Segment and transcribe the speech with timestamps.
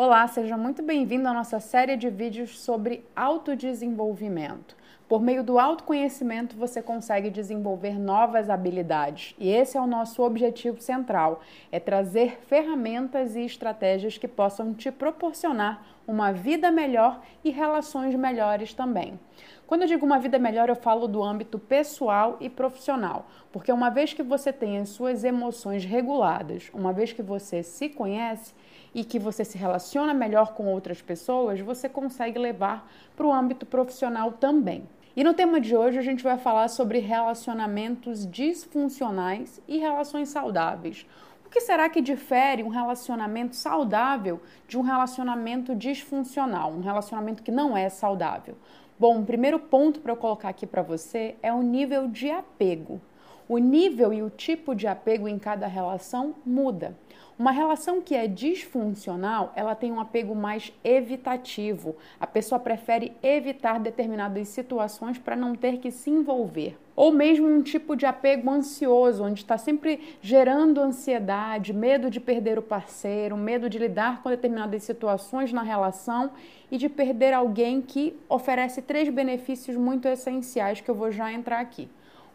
[0.00, 4.76] Olá, seja muito bem-vindo à nossa série de vídeos sobre autodesenvolvimento.
[5.08, 9.34] Por meio do autoconhecimento, você consegue desenvolver novas habilidades.
[9.40, 11.40] E esse é o nosso objetivo central:
[11.72, 18.72] é trazer ferramentas e estratégias que possam te proporcionar uma vida melhor e relações melhores
[18.72, 19.18] também.
[19.66, 23.90] Quando eu digo uma vida melhor, eu falo do âmbito pessoal e profissional, porque uma
[23.90, 28.54] vez que você tem as suas emoções reguladas, uma vez que você se conhece,
[28.94, 33.66] e que você se relaciona melhor com outras pessoas, você consegue levar para o âmbito
[33.66, 34.84] profissional também.
[35.16, 41.06] E no tema de hoje a gente vai falar sobre relacionamentos disfuncionais e relações saudáveis.
[41.44, 47.50] O que será que difere um relacionamento saudável de um relacionamento disfuncional, um relacionamento que
[47.50, 48.54] não é saudável?
[48.98, 53.00] Bom, o primeiro ponto para eu colocar aqui para você é o nível de apego.
[53.48, 56.94] O nível e o tipo de apego em cada relação muda.
[57.38, 61.94] Uma relação que é disfuncional, ela tem um apego mais evitativo.
[62.18, 66.76] A pessoa prefere evitar determinadas situações para não ter que se envolver.
[66.96, 72.58] Ou mesmo um tipo de apego ansioso, onde está sempre gerando ansiedade, medo de perder
[72.58, 76.32] o parceiro, medo de lidar com determinadas situações na relação
[76.72, 81.60] e de perder alguém que oferece três benefícios muito essenciais que eu vou já entrar
[81.60, 81.88] aqui.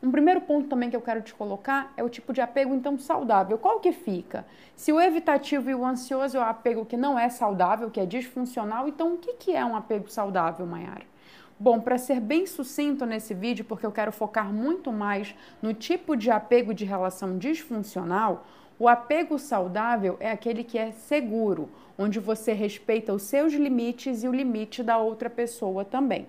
[0.03, 2.99] Um primeiro ponto também que eu quero te colocar é o tipo de apego então
[2.99, 3.57] saudável.
[3.57, 4.45] Qual que fica?
[4.75, 8.05] Se o evitativo e o ansioso é o apego que não é saudável, que é
[8.05, 11.05] disfuncional, então o que, que é um apego saudável, Mayara?
[11.57, 16.17] Bom, para ser bem sucinto nesse vídeo, porque eu quero focar muito mais no tipo
[16.17, 18.45] de apego de relação disfuncional,
[18.77, 24.27] o apego saudável é aquele que é seguro, onde você respeita os seus limites e
[24.27, 26.27] o limite da outra pessoa também.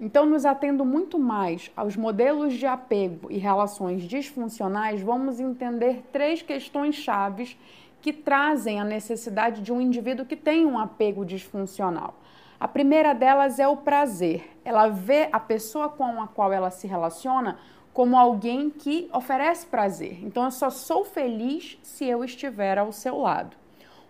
[0.00, 6.40] Então, nos atendo muito mais aos modelos de apego e relações disfuncionais, vamos entender três
[6.40, 7.58] questões chaves
[8.00, 12.14] que trazem a necessidade de um indivíduo que tem um apego disfuncional.
[12.60, 14.48] A primeira delas é o prazer.
[14.64, 17.58] Ela vê a pessoa com a qual ela se relaciona
[17.92, 20.20] como alguém que oferece prazer.
[20.22, 23.56] Então, eu só sou feliz se eu estiver ao seu lado.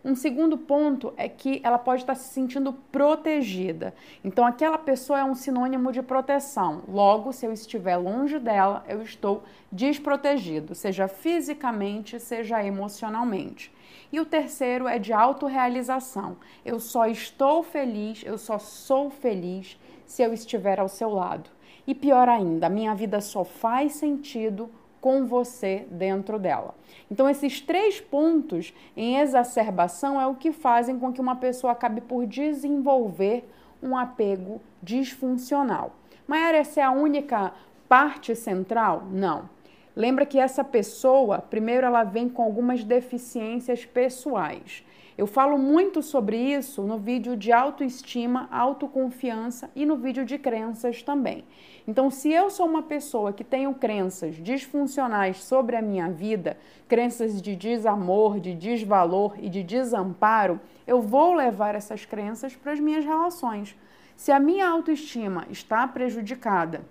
[0.08, 3.92] Um segundo ponto é que ela pode estar se sentindo protegida.
[4.24, 6.82] Então, aquela pessoa é um sinônimo de proteção.
[6.88, 13.70] Logo, se eu estiver longe dela, eu estou desprotegido, seja fisicamente, seja emocionalmente.
[14.10, 16.38] E o terceiro é de autorrealização.
[16.64, 21.50] Eu só estou feliz, eu só sou feliz se eu estiver ao seu lado.
[21.86, 24.70] E pior ainda, minha vida só faz sentido
[25.00, 26.75] com você dentro dela.
[27.10, 32.00] Então, esses três pontos em exacerbação é o que fazem com que uma pessoa acabe
[32.00, 33.48] por desenvolver
[33.82, 35.92] um apego disfuncional.
[36.26, 37.53] Mas essa é a única
[37.88, 39.04] parte central?
[39.10, 39.48] Não.
[39.97, 44.84] Lembra que essa pessoa, primeiro, ela vem com algumas deficiências pessoais.
[45.18, 51.02] Eu falo muito sobre isso no vídeo de autoestima, autoconfiança e no vídeo de crenças
[51.02, 51.44] também.
[51.88, 56.56] Então, se eu sou uma pessoa que tenho crenças disfuncionais sobre a minha vida,
[56.86, 62.78] crenças de desamor, de desvalor e de desamparo, eu vou levar essas crenças para as
[62.78, 63.74] minhas relações.
[64.16, 66.82] Se a minha autoestima está prejudicada,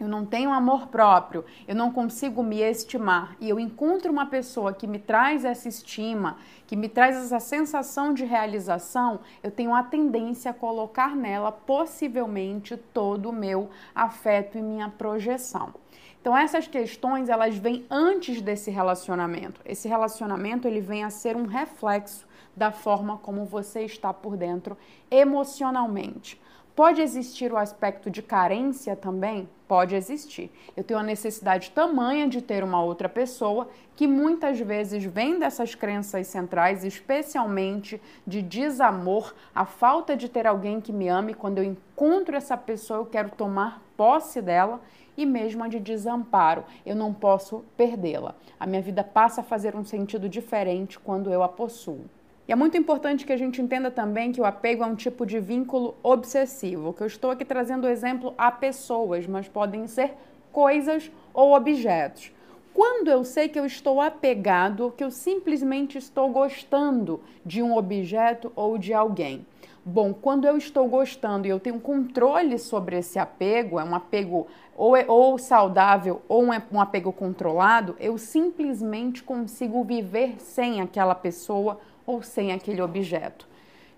[0.00, 4.72] eu não tenho amor próprio, eu não consigo me estimar e eu encontro uma pessoa
[4.72, 9.82] que me traz essa estima, que me traz essa sensação de realização, eu tenho a
[9.82, 15.72] tendência a colocar nela possivelmente todo o meu afeto e minha projeção.
[16.20, 19.60] Então essas questões elas vêm antes desse relacionamento.
[19.64, 24.76] Esse relacionamento ele vem a ser um reflexo da forma como você está por dentro
[25.10, 26.40] emocionalmente.
[26.74, 29.48] Pode existir o aspecto de carência também?
[29.68, 30.50] Pode existir.
[30.76, 35.76] Eu tenho a necessidade tamanha de ter uma outra pessoa que muitas vezes vem dessas
[35.76, 41.32] crenças centrais, especialmente de desamor, a falta de ter alguém que me ame.
[41.32, 44.80] Quando eu encontro essa pessoa, eu quero tomar posse dela
[45.16, 46.64] e mesmo a de desamparo.
[46.84, 48.34] Eu não posso perdê-la.
[48.58, 52.04] A minha vida passa a fazer um sentido diferente quando eu a possuo.
[52.46, 55.24] E é muito importante que a gente entenda também que o apego é um tipo
[55.24, 60.12] de vínculo obsessivo, que eu estou aqui trazendo exemplo a pessoas, mas podem ser
[60.52, 62.30] coisas ou objetos.
[62.74, 68.52] Quando eu sei que eu estou apegado, que eu simplesmente estou gostando de um objeto
[68.54, 69.46] ou de alguém.
[69.86, 74.46] Bom, quando eu estou gostando e eu tenho controle sobre esse apego, é um apego
[74.76, 81.14] ou, é, ou saudável ou um, um apego controlado, eu simplesmente consigo viver sem aquela
[81.14, 83.48] pessoa ou sem aquele objeto.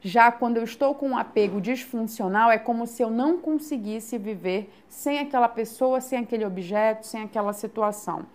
[0.01, 4.71] Já quando eu estou com um apego disfuncional, é como se eu não conseguisse viver
[4.89, 8.27] sem aquela pessoa, sem aquele objeto, sem aquela situação.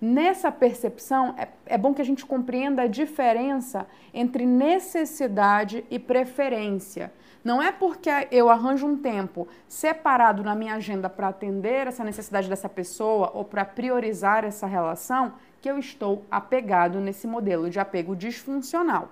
[0.00, 7.10] Nessa percepção, é, é bom que a gente compreenda a diferença entre necessidade e preferência.
[7.42, 12.48] Não é porque eu arranjo um tempo separado na minha agenda para atender essa necessidade
[12.48, 15.32] dessa pessoa ou para priorizar essa relação
[15.62, 19.08] que eu estou apegado nesse modelo de apego disfuncional.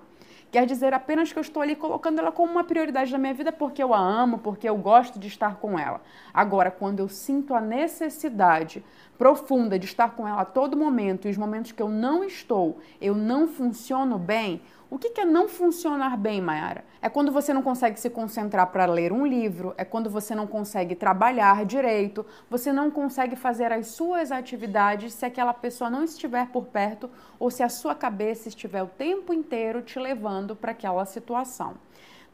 [0.55, 3.51] Quer dizer apenas que eu estou ali colocando ela como uma prioridade na minha vida
[3.51, 5.99] porque eu a amo, porque eu gosto de estar com ela.
[6.33, 8.81] Agora, quando eu sinto a necessidade
[9.17, 12.79] profunda de estar com ela a todo momento e os momentos que eu não estou,
[13.01, 14.61] eu não funciono bem,
[14.95, 16.85] o que é não funcionar bem, Mayara?
[17.01, 20.47] É quando você não consegue se concentrar para ler um livro, é quando você não
[20.47, 26.47] consegue trabalhar direito, você não consegue fazer as suas atividades se aquela pessoa não estiver
[26.47, 31.05] por perto ou se a sua cabeça estiver o tempo inteiro te levando para aquela
[31.05, 31.73] situação.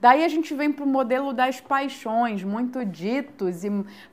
[0.01, 3.69] Daí a gente vem para o modelo das paixões, muito ditos e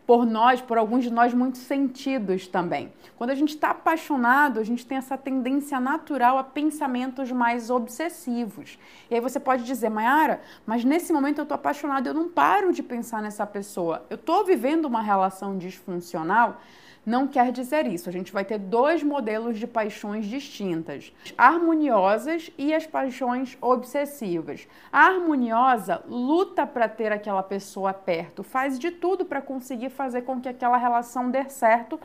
[0.07, 2.93] por nós, por alguns de nós, muito sentidos também.
[3.17, 8.79] Quando a gente está apaixonado, a gente tem essa tendência natural a pensamentos mais obsessivos.
[9.11, 12.71] E aí você pode dizer, Mayara, mas nesse momento eu estou apaixonado, eu não paro
[12.71, 14.05] de pensar nessa pessoa.
[14.11, 16.61] Eu estou vivendo uma relação disfuncional
[17.09, 18.09] não quer dizer isso.
[18.09, 24.69] A gente vai ter dois modelos de paixões distintas: harmoniosas e as paixões obsessivas.
[24.93, 30.41] A harmoniosa luta para ter aquela pessoa perto, faz de tudo para conseguir fazer com
[30.41, 31.99] que aquela relação dê certo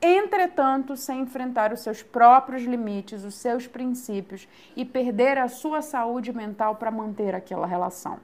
[0.00, 6.32] entretanto, sem enfrentar os seus próprios limites, os seus princípios e perder a sua saúde
[6.32, 8.18] mental para manter aquela relação.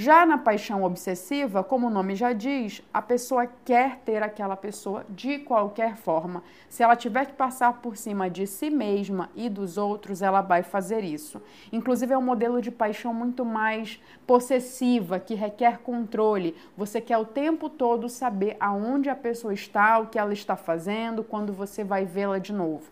[0.00, 5.04] Já na paixão obsessiva, como o nome já diz, a pessoa quer ter aquela pessoa
[5.10, 6.44] de qualquer forma.
[6.68, 10.62] Se ela tiver que passar por cima de si mesma e dos outros, ela vai
[10.62, 11.42] fazer isso.
[11.72, 16.54] Inclusive, é um modelo de paixão muito mais possessiva, que requer controle.
[16.76, 21.24] Você quer o tempo todo saber aonde a pessoa está, o que ela está fazendo,
[21.24, 22.84] quando você vai vê-la de novo.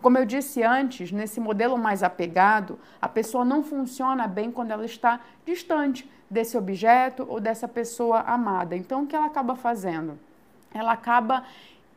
[0.00, 4.86] Como eu disse antes, nesse modelo mais apegado, a pessoa não funciona bem quando ela
[4.86, 8.76] está distante desse objeto ou dessa pessoa amada.
[8.76, 10.18] Então, o que ela acaba fazendo?
[10.74, 11.44] Ela acaba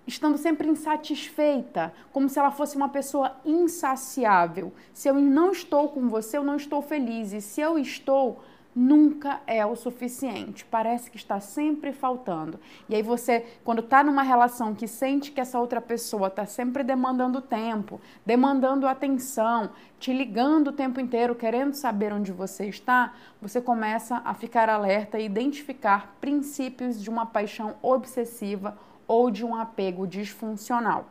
[0.06, 4.72] estando sempre insatisfeita, como se ela fosse uma pessoa insaciável.
[4.94, 7.34] Se eu não estou com você, eu não estou feliz.
[7.34, 8.42] E se eu estou,
[8.78, 10.64] nunca é o suficiente.
[10.64, 12.60] Parece que está sempre faltando.
[12.88, 16.84] E aí você, quando está numa relação que sente que essa outra pessoa está sempre
[16.84, 23.60] demandando tempo, demandando atenção, te ligando o tempo inteiro, querendo saber onde você está, você
[23.60, 28.78] começa a ficar alerta e identificar princípios de uma paixão obsessiva
[29.08, 31.08] ou de um apego disfuncional.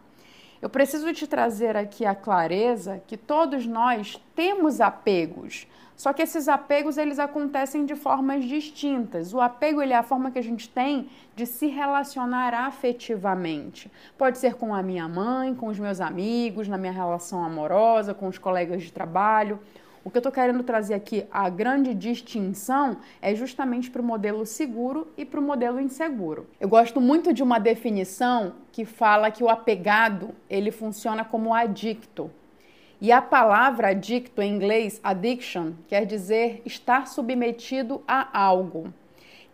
[0.63, 5.67] Eu preciso te trazer aqui a clareza que todos nós temos apegos.
[5.97, 9.33] Só que esses apegos eles acontecem de formas distintas.
[9.33, 13.91] O apego ele é a forma que a gente tem de se relacionar afetivamente.
[14.19, 18.29] Pode ser com a minha mãe, com os meus amigos, na minha relação amorosa, com
[18.29, 19.59] os colegas de trabalho.
[20.05, 24.47] O que eu estou querendo trazer aqui, a grande distinção, é justamente para o modelo
[24.47, 26.47] seguro e para o modelo inseguro.
[26.61, 32.31] Eu gosto muito de uma definição que fala que o apegado ele funciona como adicto.
[32.99, 38.93] E a palavra adicto em inglês, addiction, quer dizer estar submetido a algo.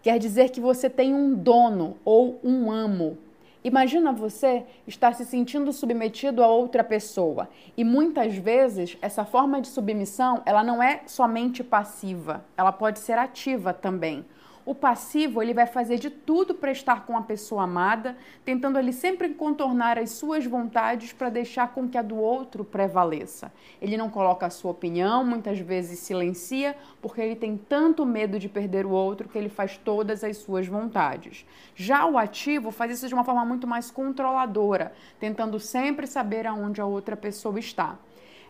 [0.01, 3.19] Quer dizer que você tem um dono ou um amo.
[3.65, 7.49] Imagina você estar se sentindo submetido a outra pessoa.
[7.77, 13.19] E muitas vezes essa forma de submissão, ela não é somente passiva, ela pode ser
[13.19, 14.25] ativa também.
[14.65, 18.93] O passivo, ele vai fazer de tudo para estar com a pessoa amada, tentando ele
[18.93, 23.53] sempre contornar as suas vontades para deixar com que a do outro prevaleça.
[23.81, 28.49] Ele não coloca a sua opinião, muitas vezes silencia, porque ele tem tanto medo de
[28.49, 31.45] perder o outro que ele faz todas as suas vontades.
[31.75, 36.81] Já o ativo faz isso de uma forma muito mais controladora, tentando sempre saber aonde
[36.81, 37.99] a outra pessoa está.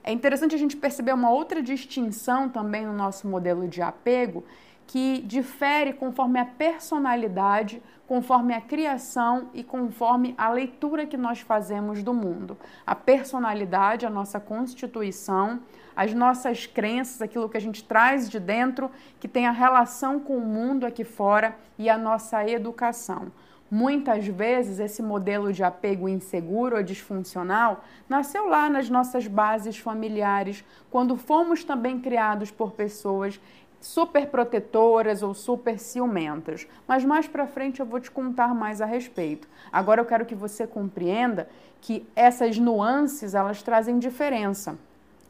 [0.04, 4.44] É interessante a gente perceber uma outra distinção também no nosso modelo de apego,
[4.86, 12.02] que difere conforme a personalidade, conforme a criação e conforme a leitura que nós fazemos
[12.02, 12.58] do mundo.
[12.86, 15.60] A personalidade, a nossa constituição,
[15.94, 20.36] as nossas crenças, aquilo que a gente traz de dentro, que tem a relação com
[20.36, 23.32] o mundo aqui fora e a nossa educação.
[23.74, 30.62] Muitas vezes esse modelo de apego inseguro ou disfuncional nasceu lá nas nossas bases familiares,
[30.90, 33.40] quando fomos também criados por pessoas
[33.82, 36.66] super protetoras ou super ciumentas.
[36.86, 39.48] Mas mais para frente eu vou te contar mais a respeito.
[39.70, 41.48] Agora eu quero que você compreenda
[41.80, 44.78] que essas nuances elas trazem diferença.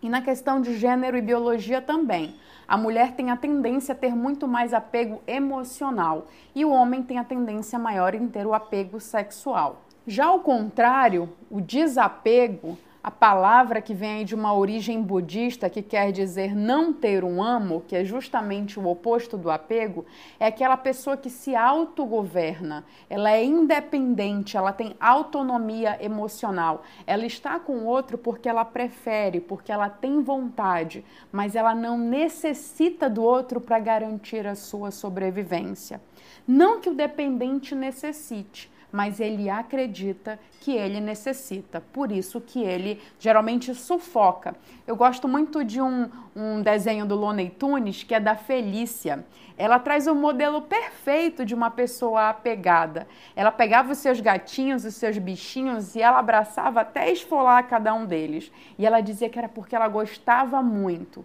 [0.02, 2.37] E na questão de gênero e biologia também.
[2.68, 7.18] A mulher tem a tendência a ter muito mais apego emocional e o homem tem
[7.18, 9.82] a tendência maior em ter o apego sexual.
[10.06, 16.12] Já ao contrário, o desapego A palavra que vem de uma origem budista, que quer
[16.12, 20.06] dizer não ter um amo, que é justamente o oposto do apego,
[20.38, 26.85] é aquela pessoa que se autogoverna, ela é independente, ela tem autonomia emocional.
[27.04, 31.99] Ela está com o outro porque ela prefere, porque ela tem vontade, mas ela não
[31.99, 36.00] necessita do outro para garantir a sua sobrevivência.
[36.47, 41.82] Não que o dependente necessite, mas ele acredita que ele necessita.
[41.92, 44.54] Por isso que ele geralmente sufoca.
[44.87, 49.25] Eu gosto muito de um, um desenho do Looney Tunes que é da Felícia.
[49.56, 53.08] Ela traz o um modelo perfeito de uma pessoa apegada.
[53.34, 58.04] Ela pegava os seus gatinhos, os seus bichinhos e ela abraçava até esfolar cada um
[58.04, 58.52] deles.
[58.78, 61.25] E ela dizia que era porque ela gostava muito.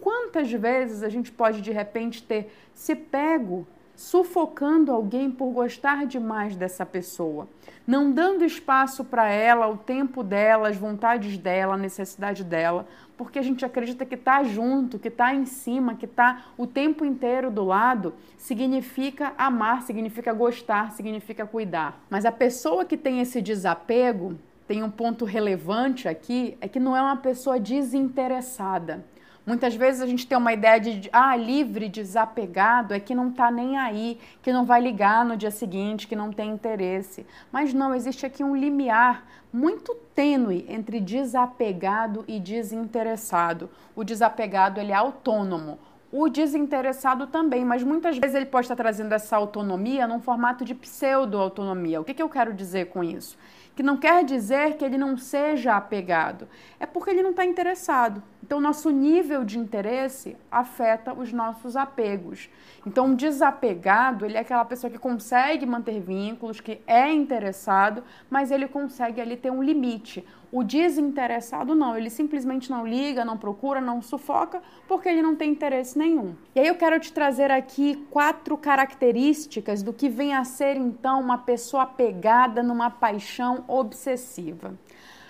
[0.00, 3.66] Quantas vezes a gente pode de repente ter se pego
[3.98, 7.48] sufocando alguém por gostar demais dessa pessoa,
[7.84, 12.86] não dando espaço para ela, o tempo dela, as vontades dela, a necessidade dela,
[13.16, 17.04] porque a gente acredita que tá junto, que tá em cima, que está o tempo
[17.04, 22.00] inteiro do lado, significa amar, significa gostar, significa cuidar.
[22.08, 24.38] Mas a pessoa que tem esse desapego,
[24.68, 29.04] tem um ponto relevante aqui, é que não é uma pessoa desinteressada.
[29.48, 33.50] Muitas vezes a gente tem uma ideia de ah, livre, desapegado, é que não está
[33.50, 37.26] nem aí, que não vai ligar no dia seguinte, que não tem interesse.
[37.50, 43.70] Mas não, existe aqui um limiar muito tênue entre desapegado e desinteressado.
[43.96, 45.78] O desapegado ele é autônomo,
[46.12, 50.74] o desinteressado também, mas muitas vezes ele pode estar trazendo essa autonomia num formato de
[50.74, 52.02] pseudo-autonomia.
[52.02, 53.38] O que, que eu quero dizer com isso?
[53.74, 56.46] Que não quer dizer que ele não seja apegado,
[56.78, 58.22] é porque ele não está interessado.
[58.48, 62.48] Então, nosso nível de interesse afeta os nossos apegos.
[62.86, 68.50] Então, um desapegado, ele é aquela pessoa que consegue manter vínculos, que é interessado, mas
[68.50, 70.24] ele consegue ali ter um limite.
[70.50, 75.50] O desinteressado não, ele simplesmente não liga, não procura, não sufoca, porque ele não tem
[75.50, 76.34] interesse nenhum.
[76.54, 81.20] E aí eu quero te trazer aqui quatro características do que vem a ser então
[81.20, 84.72] uma pessoa apegada numa paixão obsessiva.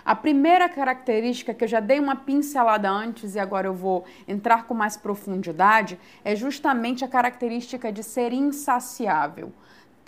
[0.09, 4.67] A primeira característica que eu já dei uma pincelada antes e agora eu vou entrar
[4.67, 9.53] com mais profundidade é justamente a característica de ser insaciável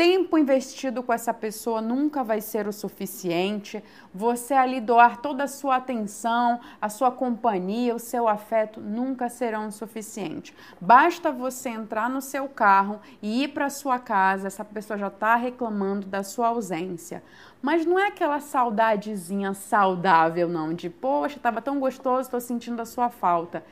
[0.00, 3.84] tempo investido com essa pessoa nunca vai ser o suficiente.
[4.14, 9.68] Você ali doar toda a sua atenção, a sua companhia, o seu afeto nunca serão
[9.68, 10.56] o suficiente.
[10.80, 15.36] Basta você entrar no seu carro e ir para sua casa, essa pessoa já está
[15.36, 17.22] reclamando da sua ausência.
[17.62, 22.86] Mas não é aquela saudadezinha saudável, não, de poxa, estava tão gostoso, estou sentindo a
[22.86, 23.62] sua falta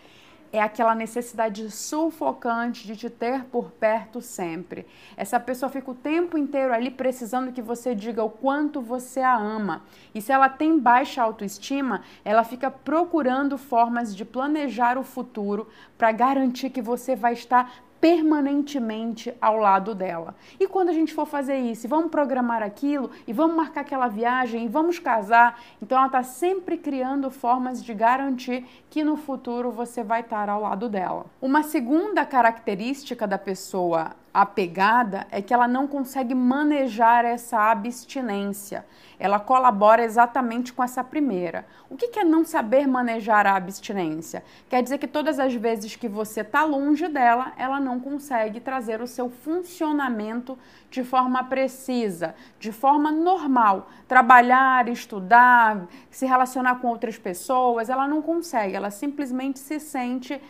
[0.53, 4.87] é aquela necessidade sufocante de te ter por perto sempre.
[5.17, 9.37] Essa pessoa fica o tempo inteiro ali precisando que você diga o quanto você a
[9.37, 9.83] ama.
[10.15, 16.13] E se ela tem baixa autoestima, ela fica procurando formas de planejar o futuro para
[16.13, 20.35] garantir que você vai estar permanentemente ao lado dela.
[20.59, 24.65] E quando a gente for fazer isso, vamos programar aquilo, e vamos marcar aquela viagem,
[24.65, 30.03] e vamos casar, então ela está sempre criando formas de garantir que no futuro você
[30.03, 31.27] vai estar ao lado dela.
[31.41, 38.87] Uma segunda característica da pessoa apegada é que ela não consegue manejar essa abstinência.
[39.19, 41.67] Ela colabora exatamente com essa primeira.
[41.91, 44.45] O que é não saber manejar a abstinência?
[44.69, 49.01] Quer dizer que todas as vezes que você está longe dela, ela não consegue trazer
[49.01, 50.57] o seu funcionamento
[50.89, 53.89] de forma precisa, de forma normal.
[54.07, 60.41] Trabalhar, estudar, se relacionar com outras pessoas, ela não consegue, ela simplesmente se sente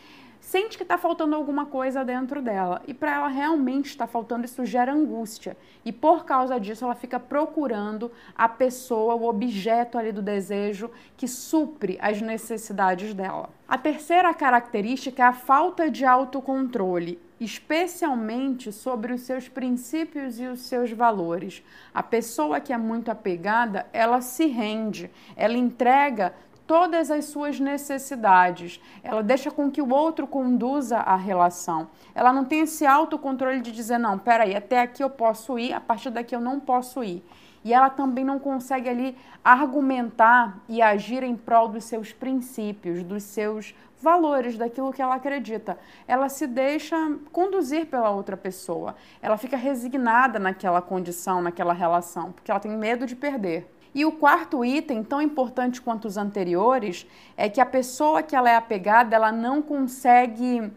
[0.49, 2.81] sente que está faltando alguma coisa dentro dela.
[2.87, 5.55] E para ela realmente está faltando, isso gera angústia.
[5.85, 11.29] E por causa disso, ela fica procurando a pessoa, o objeto ali do desejo que
[11.29, 13.51] supre as necessidades dela.
[13.69, 20.61] A terceira característica é a falta de autocontrole especialmente sobre os seus princípios e os
[20.61, 21.63] seus valores.
[21.95, 26.35] A pessoa que é muito apegada, ela se rende, ela entrega
[26.69, 28.79] todas as suas necessidades.
[29.03, 31.89] Ela deixa com que o outro conduza a relação.
[32.15, 35.81] Ela não tem esse autocontrole de dizer, não, peraí, até aqui eu posso ir, a
[35.81, 37.25] partir daqui eu não posso ir.
[37.65, 43.23] E ela também não consegue ali argumentar e agir em prol dos seus princípios, dos
[43.23, 45.79] seus valores, daquilo que ela acredita.
[46.07, 46.97] Ela se deixa
[47.33, 48.95] conduzir pela outra pessoa.
[49.23, 53.78] Ela fica resignada naquela condição, naquela relação, porque ela tem medo de perder.
[53.99, 57.05] E o quarto item, tão importante quanto os anteriores,
[57.37, 60.71] é que a pessoa que ela é apegada, ela não consegue,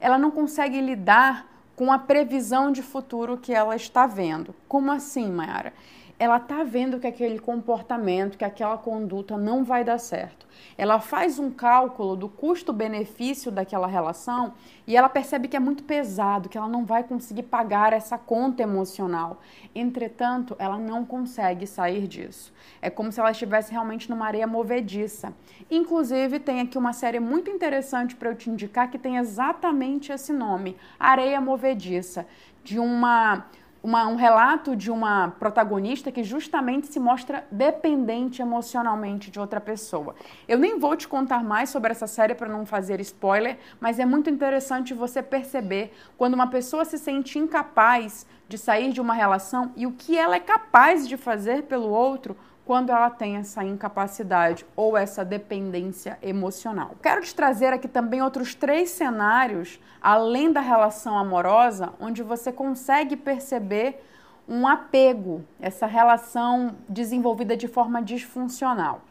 [0.00, 4.52] ela não consegue lidar com a previsão de futuro que ela está vendo.
[4.66, 5.72] Como assim, Mayara?
[6.18, 10.46] Ela tá vendo que aquele comportamento, que aquela conduta não vai dar certo.
[10.78, 14.54] Ela faz um cálculo do custo-benefício daquela relação
[14.86, 18.62] e ela percebe que é muito pesado, que ela não vai conseguir pagar essa conta
[18.62, 19.40] emocional.
[19.74, 22.52] Entretanto, ela não consegue sair disso.
[22.80, 25.32] É como se ela estivesse realmente numa areia movediça.
[25.70, 30.32] Inclusive, tem aqui uma série muito interessante para eu te indicar que tem exatamente esse
[30.32, 32.26] nome, Areia Movediça,
[32.62, 33.46] de uma
[33.84, 40.14] uma, um relato de uma protagonista que justamente se mostra dependente emocionalmente de outra pessoa.
[40.48, 44.06] Eu nem vou te contar mais sobre essa série para não fazer spoiler, mas é
[44.06, 49.70] muito interessante você perceber quando uma pessoa se sente incapaz de sair de uma relação
[49.76, 54.64] e o que ela é capaz de fazer pelo outro quando ela tem essa incapacidade
[54.74, 56.96] ou essa dependência emocional.
[57.02, 63.16] Quero te trazer aqui também outros três cenários, além da relação amorosa, onde você consegue
[63.16, 64.02] perceber
[64.48, 69.02] um apego, essa relação desenvolvida de forma disfuncional.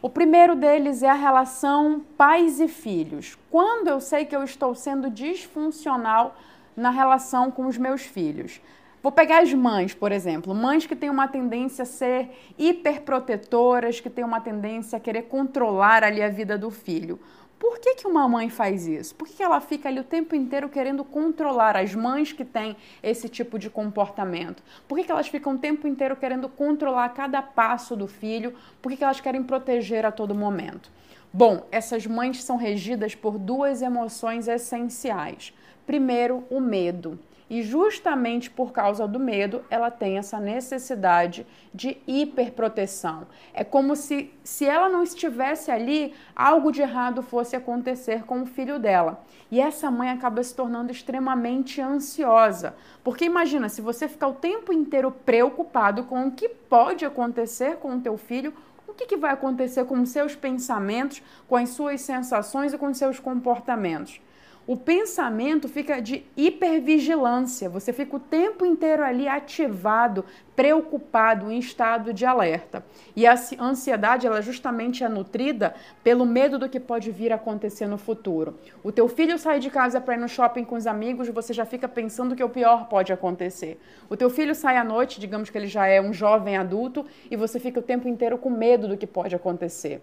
[0.00, 3.38] O primeiro deles é a relação pais e filhos.
[3.48, 6.34] Quando eu sei que eu estou sendo disfuncional
[6.76, 8.60] na relação com os meus filhos,
[9.02, 14.08] Vou pegar as mães, por exemplo, mães que têm uma tendência a ser hiperprotetoras, que
[14.08, 17.18] têm uma tendência a querer controlar ali a vida do filho.
[17.58, 19.12] Por que, que uma mãe faz isso?
[19.16, 22.76] Por que, que ela fica ali o tempo inteiro querendo controlar as mães que têm
[23.02, 24.62] esse tipo de comportamento?
[24.86, 28.54] Por que, que elas ficam o tempo inteiro querendo controlar cada passo do filho?
[28.80, 30.92] Por que, que elas querem proteger a todo momento?
[31.32, 35.52] Bom, essas mães são regidas por duas emoções essenciais.
[35.84, 37.18] Primeiro, o medo.
[37.52, 43.26] E justamente por causa do medo, ela tem essa necessidade de hiperproteção.
[43.52, 48.46] É como se, se ela não estivesse ali, algo de errado fosse acontecer com o
[48.46, 49.22] filho dela.
[49.50, 52.74] E essa mãe acaba se tornando extremamente ansiosa.
[53.04, 57.96] Porque imagina, se você ficar o tempo inteiro preocupado com o que pode acontecer com
[57.96, 58.54] o teu filho,
[58.88, 62.86] o que, que vai acontecer com os seus pensamentos, com as suas sensações e com
[62.86, 64.22] os seus comportamentos?
[64.66, 72.12] O pensamento fica de hipervigilância, você fica o tempo inteiro ali ativado, preocupado, em estado
[72.12, 72.84] de alerta.
[73.16, 77.86] E a ansiedade, ela justamente é nutrida pelo medo do que pode vir a acontecer
[77.86, 78.56] no futuro.
[78.84, 81.64] O teu filho sai de casa para ir no shopping com os amigos, você já
[81.64, 83.80] fica pensando que o pior pode acontecer.
[84.08, 87.36] O teu filho sai à noite, digamos que ele já é um jovem adulto, e
[87.36, 90.00] você fica o tempo inteiro com medo do que pode acontecer.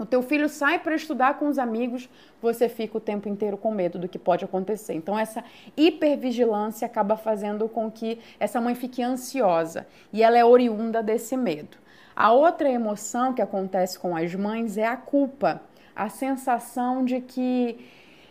[0.00, 2.08] O teu filho sai para estudar com os amigos,
[2.40, 4.94] você fica o tempo inteiro com medo do que pode acontecer.
[4.94, 5.44] Então essa
[5.76, 11.76] hipervigilância acaba fazendo com que essa mãe fique ansiosa e ela é oriunda desse medo.
[12.16, 15.60] A outra emoção que acontece com as mães é a culpa,
[15.94, 17.78] a sensação de que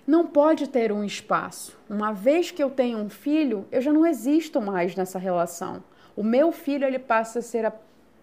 [0.08, 1.78] não pode ter um espaço.
[1.88, 5.84] Uma vez que eu tenho um filho, eu já não existo mais nessa relação.
[6.16, 7.72] O meu filho ele passa a ser a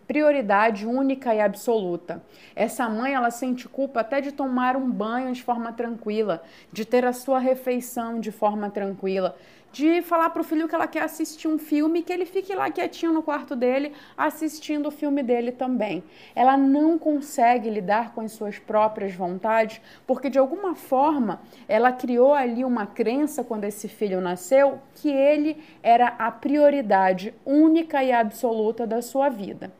[0.07, 2.23] prioridade única e absoluta.
[2.55, 6.43] Essa mãe, ela sente culpa até de tomar um banho de forma tranquila,
[6.73, 9.37] de ter a sua refeição de forma tranquila,
[9.73, 12.71] de falar para o filho que ela quer assistir um filme, que ele fique lá
[12.71, 16.03] quietinho no quarto dele, assistindo o filme dele também.
[16.35, 22.33] Ela não consegue lidar com as suas próprias vontades, porque de alguma forma ela criou
[22.33, 28.87] ali uma crença quando esse filho nasceu que ele era a prioridade única e absoluta
[28.87, 29.71] da sua vida.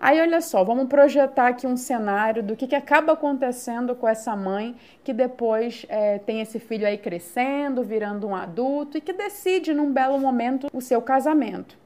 [0.00, 4.34] Aí, olha só, vamos projetar aqui um cenário do que, que acaba acontecendo com essa
[4.34, 9.74] mãe que depois é, tem esse filho aí crescendo, virando um adulto e que decide
[9.74, 11.76] num belo momento o seu casamento.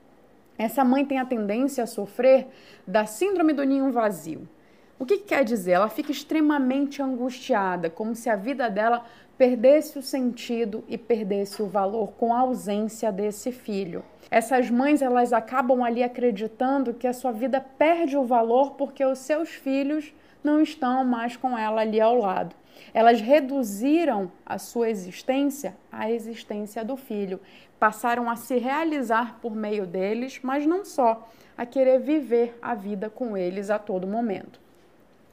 [0.56, 2.46] Essa mãe tem a tendência a sofrer
[2.86, 4.48] da síndrome do ninho vazio.
[4.96, 5.72] O que, que quer dizer?
[5.72, 9.04] Ela fica extremamente angustiada, como se a vida dela
[9.36, 14.04] perdesse o sentido e perdesse o valor com a ausência desse filho.
[14.30, 19.18] Essas mães elas acabam ali acreditando que a sua vida perde o valor porque os
[19.18, 22.54] seus filhos não estão mais com ela ali ao lado.
[22.92, 27.40] Elas reduziram a sua existência à existência do filho,
[27.78, 33.10] passaram a se realizar por meio deles, mas não só, a querer viver a vida
[33.10, 34.63] com eles a todo momento.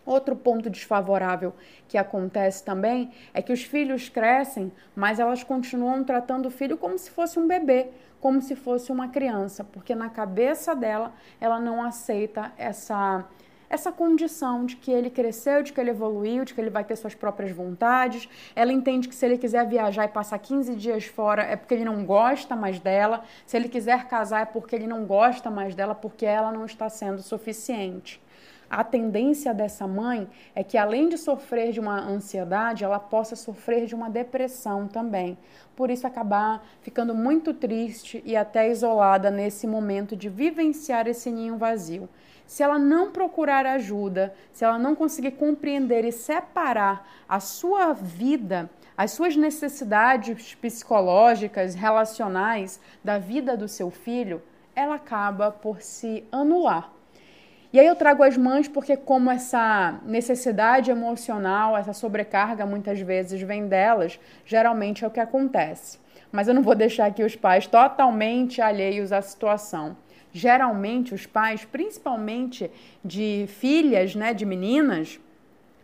[0.05, 1.53] Outro ponto desfavorável
[1.87, 6.97] que acontece também é que os filhos crescem, mas elas continuam tratando o filho como
[6.97, 11.83] se fosse um bebê, como se fosse uma criança, porque na cabeça dela ela não
[11.83, 13.25] aceita essa
[13.71, 16.97] essa condição de que ele cresceu, de que ele evoluiu, de que ele vai ter
[16.97, 18.27] suas próprias vontades.
[18.53, 21.85] Ela entende que se ele quiser viajar e passar 15 dias fora é porque ele
[21.85, 23.23] não gosta mais dela.
[23.45, 26.89] Se ele quiser casar é porque ele não gosta mais dela, porque ela não está
[26.89, 28.21] sendo suficiente.
[28.71, 33.85] A tendência dessa mãe é que além de sofrer de uma ansiedade, ela possa sofrer
[33.85, 35.37] de uma depressão também.
[35.75, 41.57] Por isso acabar ficando muito triste e até isolada nesse momento de vivenciar esse ninho
[41.57, 42.07] vazio.
[42.47, 48.69] Se ela não procurar ajuda, se ela não conseguir compreender e separar a sua vida
[48.95, 54.41] as suas necessidades psicológicas, relacionais da vida do seu filho,
[54.75, 57.00] ela acaba por se anular.
[57.73, 63.41] E aí eu trago as mães porque como essa necessidade emocional, essa sobrecarga muitas vezes
[63.41, 65.97] vem delas, geralmente é o que acontece.
[66.33, 69.95] Mas eu não vou deixar aqui os pais totalmente alheios à situação.
[70.33, 72.69] Geralmente os pais, principalmente
[73.03, 75.17] de filhas, né, de meninas,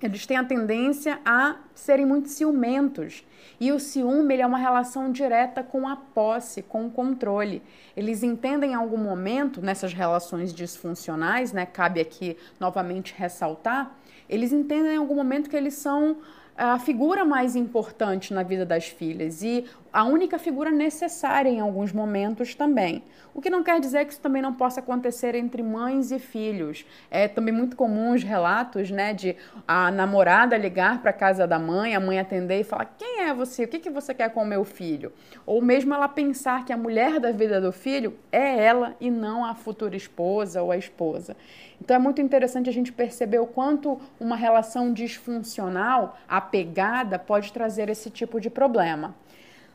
[0.05, 3.25] eles têm a tendência a serem muito ciumentos.
[3.59, 7.63] E o ciúme é uma relação direta com a posse, com o controle.
[7.95, 13.95] Eles entendem em algum momento, nessas relações disfuncionais, né, cabe aqui novamente ressaltar,
[14.29, 16.17] eles entendem em algum momento que eles são
[16.57, 21.93] a figura mais importante na vida das filhas e a única figura necessária em alguns
[21.93, 23.03] momentos também.
[23.33, 26.85] O que não quer dizer que isso também não possa acontecer entre mães e filhos.
[27.11, 29.35] É também muito comum os relatos, né, de
[29.67, 33.33] a namorada ligar para a casa da mãe, a mãe atender e falar: "Quem é
[33.33, 33.63] você?
[33.63, 35.13] O que que você quer com o meu filho?"
[35.45, 39.45] Ou mesmo ela pensar que a mulher da vida do filho é ela e não
[39.45, 41.35] a futura esposa ou a esposa.
[41.79, 47.89] Então é muito interessante a gente perceber o quanto uma relação disfuncional, apegada, pode trazer
[47.89, 49.13] esse tipo de problema.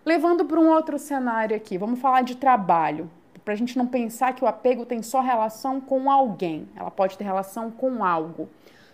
[0.04, 3.11] Levando para um outro cenário aqui, vamos falar de trabalho
[3.44, 7.18] para a gente não pensar que o apego tem só relação com alguém, ela pode
[7.18, 8.48] ter relação com algo.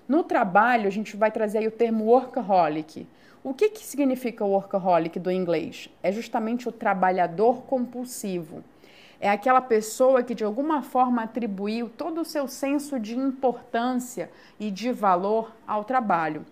[0.06, 3.06] No trabalho, a gente vai trazer o termo workaholic.
[3.44, 5.90] O que, que significa workaholic do inglês?
[6.02, 8.64] É justamente o trabalhador compulsivo.
[9.20, 14.70] É aquela pessoa que de alguma forma atribuiu todo o seu senso de importância e
[14.70, 16.46] de valor ao trabalho.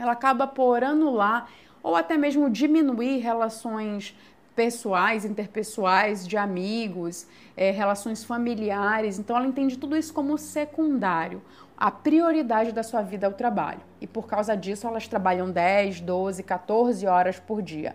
[0.00, 1.46] Ela acaba por anular
[1.82, 4.16] ou até mesmo diminuir relações
[4.56, 9.18] pessoais, interpessoais, de amigos, é, relações familiares.
[9.18, 11.42] Então, ela entende tudo isso como secundário.
[11.76, 13.80] A prioridade da sua vida é o trabalho.
[14.00, 17.94] E por causa disso, elas trabalham 10, 12, 14 horas por dia.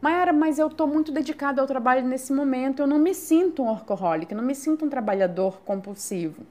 [0.00, 3.68] Mayara, mas eu estou muito dedicada ao trabalho nesse momento, eu não me sinto um
[3.68, 6.42] workaholic, não me sinto um trabalhador compulsivo.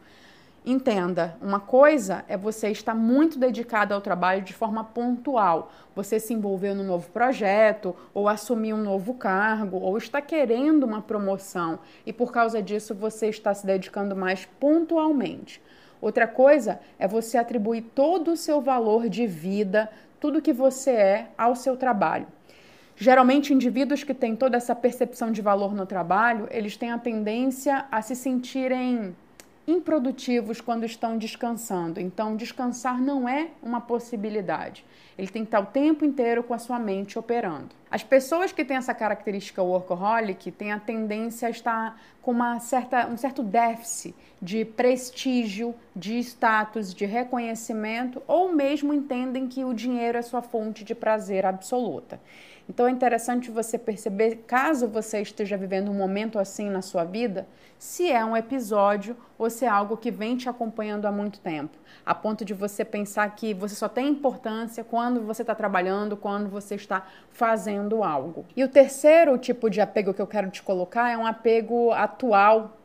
[0.66, 5.70] Entenda, uma coisa é você estar muito dedicado ao trabalho de forma pontual.
[5.94, 11.02] Você se envolveu num novo projeto, ou assumir um novo cargo, ou está querendo uma
[11.02, 15.62] promoção e por causa disso você está se dedicando mais pontualmente.
[16.02, 21.28] Outra coisa é você atribuir todo o seu valor de vida, tudo que você é,
[21.38, 22.28] ao seu trabalho.
[22.96, 27.86] Geralmente, indivíduos que têm toda essa percepção de valor no trabalho, eles têm a tendência
[27.92, 29.14] a se sentirem
[29.68, 32.00] improdutivos quando estão descansando.
[32.00, 34.86] Então, descansar não é uma possibilidade.
[35.18, 37.70] Ele tem que estar o tempo inteiro com a sua mente operando.
[37.90, 43.08] As pessoas que têm essa característica workaholic têm a tendência a estar com uma certa,
[43.08, 50.18] um certo déficit de prestígio, de status, de reconhecimento, ou mesmo entendem que o dinheiro
[50.18, 52.20] é sua fonte de prazer absoluta.
[52.68, 57.46] Então é interessante você perceber, caso você esteja vivendo um momento assim na sua vida,
[57.78, 61.78] se é um episódio ou se é algo que vem te acompanhando há muito tempo,
[62.06, 66.50] a ponto de você pensar que você só tem importância quando você está trabalhando, quando
[66.50, 68.46] você está fazendo algo.
[68.56, 72.78] E o terceiro tipo de apego que eu quero te colocar é um apego atual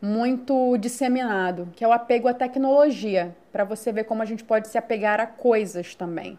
[0.00, 4.68] muito disseminado, que é o apego à tecnologia, para você ver como a gente pode
[4.68, 6.38] se apegar a coisas também.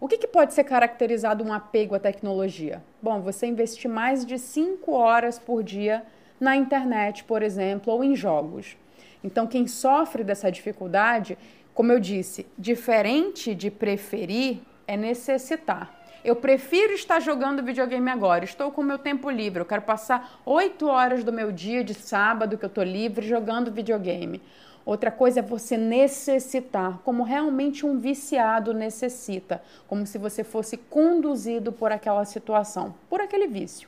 [0.00, 2.80] O que, que, pode ser caracterizado um apego à tecnologia?
[3.02, 6.04] Bom, você investir mais de 5 horas por dia
[6.38, 8.76] na internet, por exemplo, ou em jogos.
[9.24, 11.36] Então, quem sofre dessa dificuldade,
[11.74, 15.92] como eu disse, diferente de preferir, é necessitar.
[16.24, 18.44] Eu prefiro estar jogando videogame agora.
[18.44, 19.60] Estou com meu tempo livre.
[19.60, 23.72] Eu quero passar 8 horas do meu dia de sábado que eu estou livre jogando
[23.72, 24.40] videogame.
[24.88, 31.70] Outra coisa é você necessitar, como realmente um viciado necessita, como se você fosse conduzido
[31.70, 33.86] por aquela situação, por aquele vício.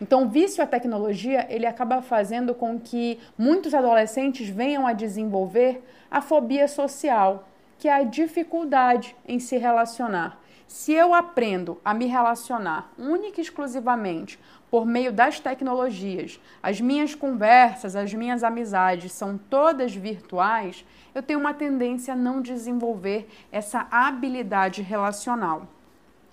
[0.00, 5.82] Então, o vício à tecnologia, ele acaba fazendo com que muitos adolescentes venham a desenvolver
[6.08, 10.40] a fobia social, que é a dificuldade em se relacionar.
[10.68, 14.38] Se eu aprendo a me relacionar única e exclusivamente
[14.70, 21.40] por meio das tecnologias, as minhas conversas, as minhas amizades são todas virtuais, eu tenho
[21.40, 25.66] uma tendência a não desenvolver essa habilidade relacional.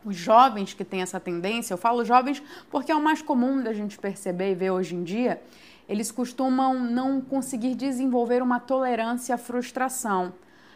[0.03, 3.73] Os jovens que têm essa tendência, eu falo jovens porque é o mais comum da
[3.73, 5.41] gente perceber e ver hoje em dia,
[5.87, 10.33] eles costumam não conseguir desenvolver uma tolerância à frustração.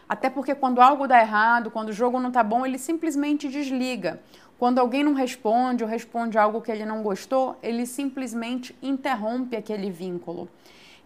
[0.08, 4.20] Até porque quando algo dá errado, quando o jogo não tá bom, ele simplesmente desliga.
[4.60, 9.90] Quando alguém não responde ou responde algo que ele não gostou, ele simplesmente interrompe aquele
[9.90, 10.50] vínculo.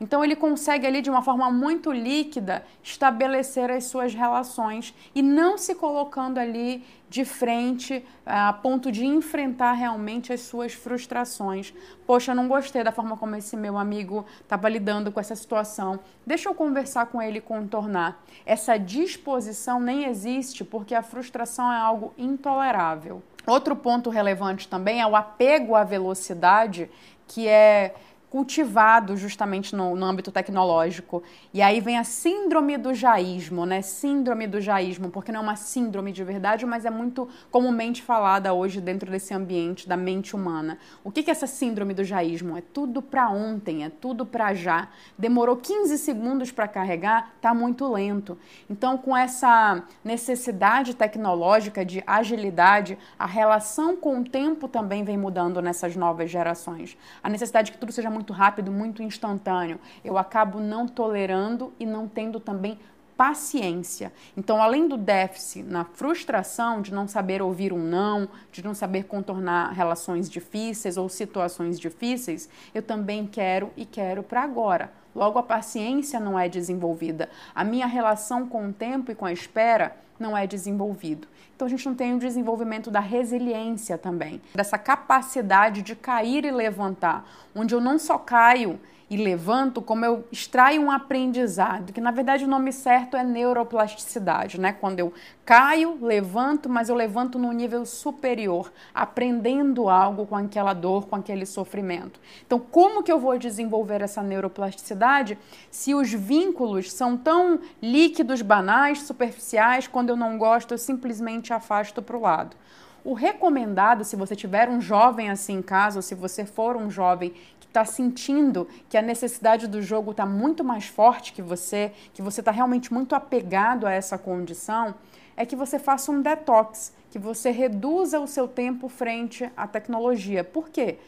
[0.01, 5.57] Então ele consegue ali de uma forma muito líquida estabelecer as suas relações e não
[5.57, 11.73] se colocando ali de frente a ponto de enfrentar realmente as suas frustrações.
[12.05, 16.01] Poxa, não gostei da forma como esse meu amigo estava lidando com essa situação.
[16.27, 18.21] Deixa eu conversar com ele e contornar.
[18.45, 23.23] Essa disposição nem existe porque a frustração é algo intolerável.
[23.47, 26.91] Outro ponto relevante também é o apego à velocidade,
[27.27, 27.95] que é
[28.35, 31.23] cultivado justamente no, no, âmbito tecnológico.
[31.53, 33.81] E aí vem a síndrome do jaísmo, né?
[33.81, 38.53] Síndrome do jaísmo, porque não é uma síndrome de verdade, mas é muito comumente falada
[38.53, 40.79] hoje dentro desse ambiente da mente humana.
[41.05, 42.59] O que é essa síndrome do jaísmo?
[42.59, 44.89] É tudo para ontem, é tudo para já.
[45.17, 48.37] Demorou 15 segundos para carregar, tá muito lento.
[48.69, 55.63] Então, com essa necessidade tecnológica de agilidade, a relação com o tempo também vem mudando
[55.63, 56.99] nessas novas gerações.
[57.23, 61.85] A necessidade que tudo seja muito muito rápido, muito instantâneo, eu acabo não tolerando e
[61.85, 62.79] não tendo também
[63.19, 64.13] paciência.
[64.37, 69.05] Então, além do déficit na frustração de não saber ouvir um não, de não saber
[69.05, 74.91] contornar relações difíceis ou situações difíceis, eu também quero e quero para agora.
[75.15, 77.29] Logo, a paciência não é desenvolvida.
[77.55, 81.27] A minha relação com o tempo e com a espera não é desenvolvido.
[81.55, 86.51] Então a gente não tem o desenvolvimento da resiliência também, dessa capacidade de cair e
[86.51, 87.25] levantar,
[87.55, 92.45] onde eu não só caio e levanto, como eu extraio um aprendizado, que na verdade
[92.45, 94.73] o nome certo é neuroplasticidade, né?
[94.73, 95.13] Quando eu
[95.45, 101.45] caio, levanto, mas eu levanto num nível superior, aprendendo algo com aquela dor, com aquele
[101.45, 102.19] sofrimento.
[102.47, 105.39] Então, como que eu vou desenvolver essa neuroplasticidade
[105.71, 112.01] se os vínculos são tão líquidos, banais, superficiais, quando eu não gosto, eu simplesmente afasto
[112.01, 112.57] para o lado.
[113.05, 116.91] O recomendado, se você tiver um jovem assim em casa, ou se você for um
[116.91, 117.35] jovem
[117.75, 122.41] está sentindo que a necessidade do jogo está muito mais forte que você, que você
[122.41, 124.95] está realmente muito apegado a essa condição,
[125.37, 130.45] é que você faça um detox, que você reduza o seu tempo frente à tecnologia.
[130.45, 130.99] Por quê?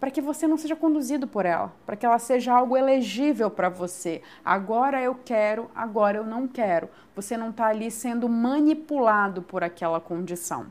[0.00, 3.68] Para que você não seja conduzido por ela, para que ela seja algo elegível para
[3.68, 4.20] você.
[4.44, 6.88] Agora eu quero, agora eu não quero.
[7.14, 10.66] Você não está ali sendo manipulado por aquela condição.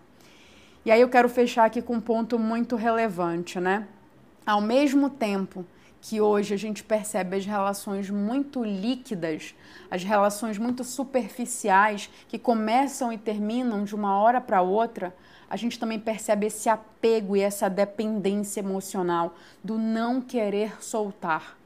[0.85, 3.87] E aí eu quero fechar aqui com um ponto muito relevante, né?
[4.45, 5.65] Ao mesmo tempo
[5.99, 9.55] que hoje a gente percebe as relações muito líquidas,
[9.89, 15.15] as relações muito superficiais que começam e terminam de uma hora para outra,
[15.49, 21.57] a gente também percebe esse apego e essa dependência emocional do não querer soltar.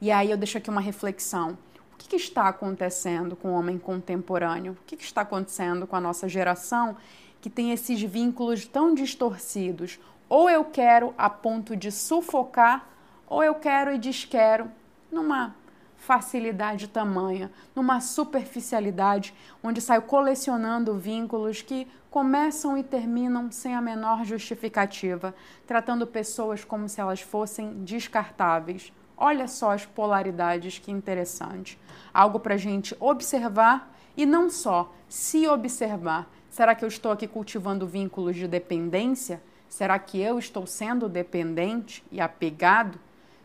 [0.00, 1.58] E aí eu deixo aqui uma reflexão.
[1.92, 4.72] O que, que está acontecendo com o homem contemporâneo?
[4.72, 6.96] O que, que está acontecendo com a nossa geração
[7.42, 10.00] que tem esses vínculos tão distorcidos?
[10.28, 12.88] Ou eu quero a ponto de sufocar,
[13.26, 14.70] ou eu quero e desquero
[15.10, 15.54] numa
[15.96, 24.24] facilidade tamanha, numa superficialidade, onde saio colecionando vínculos que começam e terminam sem a menor
[24.24, 25.34] justificativa,
[25.66, 28.92] tratando pessoas como se elas fossem descartáveis.
[29.16, 31.78] Olha só as polaridades, que interessante.
[32.12, 36.28] Algo para a gente observar e não só se observar.
[36.52, 39.42] Será que eu estou aqui cultivando vínculos de dependência?
[39.70, 43.00] Será que eu estou sendo dependente e apegado?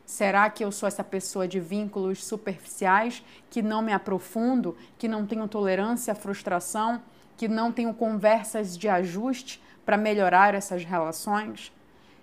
[0.06, 5.26] Será que eu sou essa pessoa de vínculos superficiais, que não me aprofundo, que não
[5.26, 7.02] tenho tolerância à frustração,
[7.38, 11.72] que não tenho conversas de ajuste para melhorar essas relações?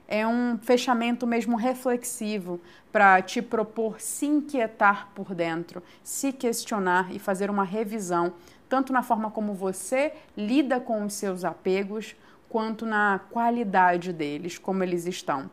[0.06, 2.60] É um fechamento mesmo reflexivo
[2.92, 8.34] para te propor se inquietar por dentro, se questionar e fazer uma revisão,
[8.74, 12.16] tanto na forma como você lida com os seus apegos,
[12.48, 15.48] quanto na qualidade deles, como eles estão.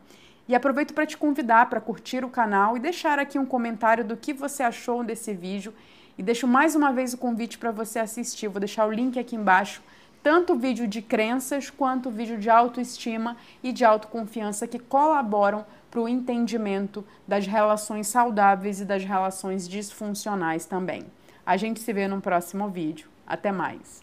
[0.48, 4.16] E aproveito para te convidar para curtir o canal e deixar aqui um comentário do
[4.16, 5.72] que você achou desse vídeo.
[6.18, 8.48] E deixo mais uma vez o convite para você assistir.
[8.48, 9.80] Vou deixar o link aqui embaixo,
[10.20, 15.64] tanto o vídeo de crenças quanto o vídeo de autoestima e de autoconfiança que colaboram
[15.92, 21.04] para o entendimento das relações saudáveis e das relações disfuncionais também.
[21.46, 23.11] A gente se vê no próximo vídeo.
[23.26, 24.02] Até mais!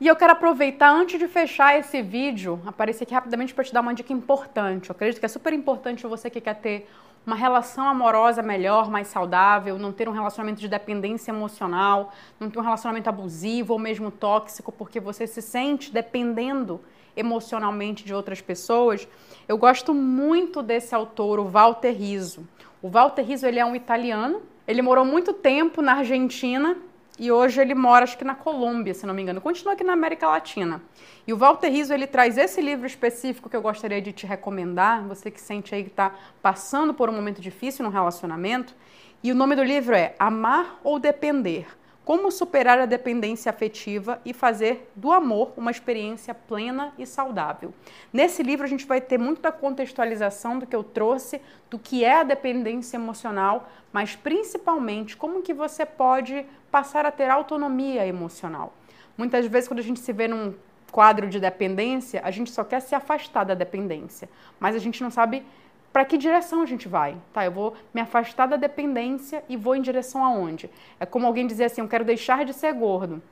[0.00, 3.80] E eu quero aproveitar, antes de fechar esse vídeo, aparecer aqui rapidamente para te dar
[3.80, 4.90] uma dica importante.
[4.90, 6.88] Eu acredito que é super importante você que quer ter
[7.24, 12.58] uma relação amorosa melhor, mais saudável, não ter um relacionamento de dependência emocional, não ter
[12.58, 16.80] um relacionamento abusivo ou mesmo tóxico, porque você se sente dependendo
[17.16, 19.08] emocionalmente de outras pessoas.
[19.48, 22.46] Eu gosto muito desse autor, o Walter Rizzo.
[22.82, 26.76] O Walter Rizzo ele é um italiano, ele morou muito tempo na Argentina
[27.18, 29.40] e hoje ele mora, acho que na Colômbia, se não me engano.
[29.40, 30.82] Continua aqui na América Latina.
[31.24, 35.06] E o Walter Rizzo, ele traz esse livro específico que eu gostaria de te recomendar,
[35.06, 38.74] você que sente aí que está passando por um momento difícil no relacionamento.
[39.22, 41.66] E o nome do livro é Amar ou Depender
[42.04, 47.72] como superar a dependência afetiva e fazer do amor uma experiência plena e saudável.
[48.12, 52.04] Nesse livro a gente vai ter muito da contextualização do que eu trouxe, do que
[52.04, 58.72] é a dependência emocional, mas principalmente como que você pode passar a ter autonomia emocional.
[59.16, 60.52] Muitas vezes quando a gente se vê num
[60.90, 65.08] quadro de dependência, a gente só quer se afastar da dependência, mas a gente não
[65.08, 65.46] sabe
[65.92, 67.16] para que direção a gente vai?
[67.32, 70.68] Tá, eu vou me afastar da dependência e vou em direção aonde?
[70.98, 73.22] É como alguém dizer assim, eu quero deixar de ser gordo.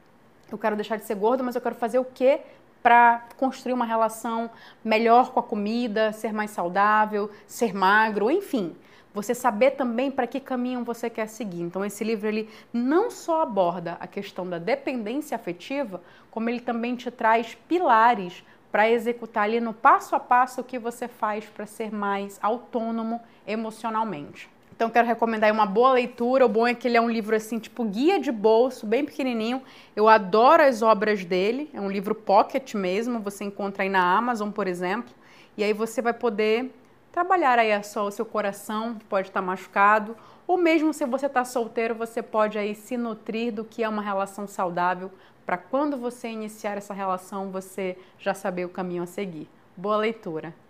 [0.49, 2.43] Eu quero deixar de ser gordo, mas eu quero fazer o quê
[2.81, 4.49] para construir uma relação
[4.85, 8.77] melhor com a comida, ser mais saudável, ser magro, enfim.
[9.15, 11.61] Você saber também para que caminho você quer seguir.
[11.61, 16.97] Então esse livro ele não só aborda a questão da dependência afetiva, como ele também
[16.97, 21.67] te traz pilares para executar ali no passo a passo o que você faz para
[21.67, 24.49] ser mais autônomo emocionalmente.
[24.75, 26.47] Então quero recomendar uma boa leitura.
[26.47, 29.63] O bom é que ele é um livro assim, tipo guia de bolso, bem pequenininho.
[29.95, 31.71] Eu adoro as obras dele.
[31.75, 35.15] É um livro pocket mesmo, você encontra aí na Amazon, por exemplo.
[35.57, 36.75] E aí você vai poder
[37.13, 41.45] trabalhar aí só o seu coração, que pode estar machucado, ou mesmo se você está
[41.45, 45.13] solteiro, você pode aí se nutrir do que é uma relação saudável
[45.45, 49.49] para quando você iniciar essa relação você já saber o caminho a seguir.
[49.77, 50.62] Boa leitura!